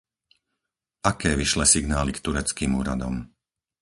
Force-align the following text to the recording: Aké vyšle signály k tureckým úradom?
Aké 1.11 1.31
vyšle 1.41 1.61
signály 1.75 2.09
k 2.13 2.23
tureckým 2.25 2.71
úradom? 2.81 3.15